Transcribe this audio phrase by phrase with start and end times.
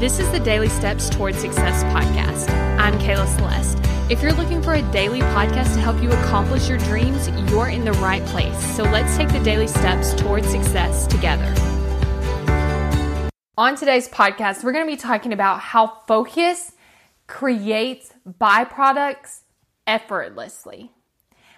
[0.00, 2.50] This is the Daily Steps Towards Success podcast.
[2.80, 3.78] I'm Kayla Celeste.
[4.10, 7.84] If you're looking for a daily podcast to help you accomplish your dreams, you're in
[7.84, 8.58] the right place.
[8.74, 11.54] So let's take the daily steps towards success together.
[13.56, 16.72] On today's podcast, we're going to be talking about how focus
[17.28, 19.42] creates byproducts
[19.86, 20.90] effortlessly.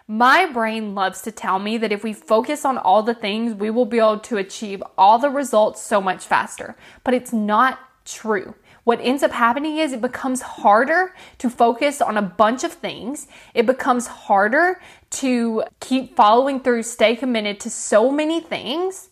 [0.06, 3.70] My brain loves to tell me that if we focus on all the things, we
[3.70, 6.76] will be able to achieve all the results so much faster.
[7.02, 8.54] But it's not true.
[8.84, 13.26] What ends up happening is it becomes harder to focus on a bunch of things.
[13.52, 19.08] It becomes harder to keep following through, stay committed to so many things.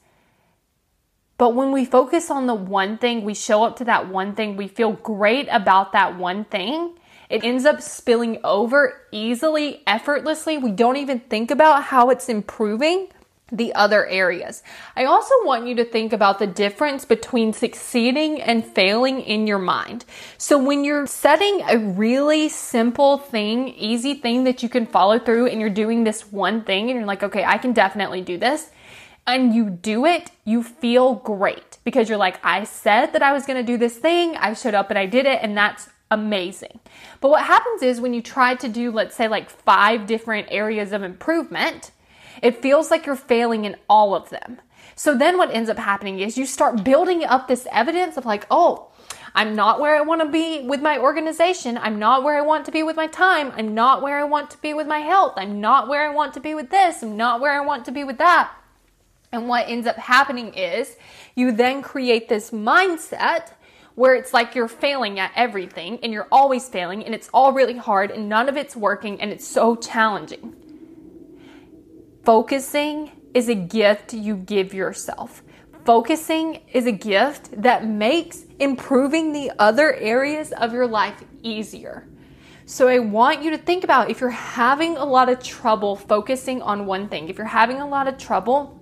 [1.38, 4.56] But when we focus on the one thing, we show up to that one thing,
[4.56, 6.96] we feel great about that one thing.
[7.28, 10.56] It ends up spilling over easily, effortlessly.
[10.56, 13.08] We don't even think about how it's improving
[13.56, 14.62] the other areas.
[14.96, 19.58] I also want you to think about the difference between succeeding and failing in your
[19.58, 20.04] mind.
[20.38, 25.46] So when you're setting a really simple thing, easy thing that you can follow through
[25.46, 28.70] and you're doing this one thing and you're like, okay, I can definitely do this.
[29.26, 33.46] And you do it, you feel great because you're like, I said that I was
[33.46, 34.36] going to do this thing.
[34.36, 35.38] I showed up and I did it.
[35.40, 36.80] And that's amazing.
[37.20, 40.92] But what happens is when you try to do, let's say, like five different areas
[40.92, 41.90] of improvement,
[42.42, 44.60] it feels like you're failing in all of them.
[44.96, 48.46] So then what ends up happening is you start building up this evidence of like,
[48.50, 48.90] oh,
[49.34, 51.76] I'm not where I want to be with my organization.
[51.76, 53.52] I'm not where I want to be with my time.
[53.56, 55.34] I'm not where I want to be with my health.
[55.36, 57.02] I'm not where I want to be with this.
[57.02, 58.52] I'm not where I want to be with that.
[59.32, 60.96] And what ends up happening is
[61.34, 63.50] you then create this mindset
[63.96, 67.76] where it's like you're failing at everything and you're always failing and it's all really
[67.76, 70.54] hard and none of it's working and it's so challenging.
[72.24, 75.42] Focusing is a gift you give yourself.
[75.84, 82.08] Focusing is a gift that makes improving the other areas of your life easier.
[82.64, 86.62] So, I want you to think about if you're having a lot of trouble focusing
[86.62, 88.80] on one thing, if you're having a lot of trouble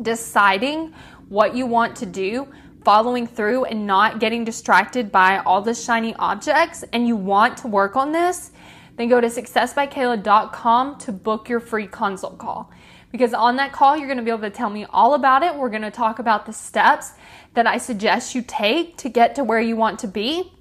[0.00, 0.94] deciding
[1.28, 2.46] what you want to do,
[2.84, 7.66] following through, and not getting distracted by all the shiny objects, and you want to
[7.66, 8.52] work on this,
[8.98, 12.70] then go to successbykayla.com to book your free consult call.
[13.10, 15.54] Because on that call, you're going to be able to tell me all about it.
[15.54, 17.12] We're going to talk about the steps
[17.54, 20.52] that I suggest you take to get to where you want to be.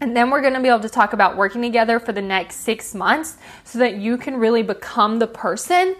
[0.00, 2.56] And then we're going to be able to talk about working together for the next
[2.56, 5.94] six months so that you can really become the person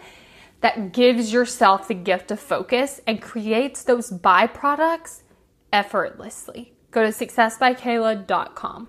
[0.60, 5.22] that gives yourself the gift of focus and creates those byproducts
[5.72, 6.74] effortlessly.
[6.90, 8.88] Go to successbykayla.com.